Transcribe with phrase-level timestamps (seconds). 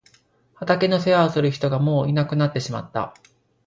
[0.55, 3.13] 畑の世話をする人がもういなくなってしまった。